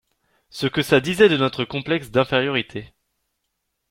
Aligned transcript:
Ce 0.49 0.65
que 0.65 0.81
ça 0.81 0.99
disait 0.99 1.29
de 1.29 1.37
notre 1.37 1.63
complexe 1.63 2.09
d’infériorité. 2.09 2.91